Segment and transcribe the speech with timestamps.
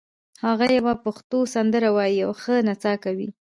[0.45, 3.27] هغه یوه پښتو سندره وایي او ښه نڅا کوي